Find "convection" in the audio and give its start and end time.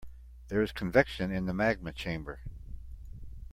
0.71-1.29